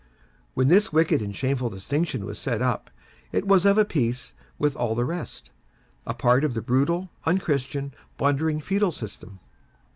[0.55, 2.89] When this wicked and shameful distinction was set up,
[3.31, 5.51] it was of a piece with all the rest
[6.07, 9.39] a part of the brutal, unchristian, blundering feudal system.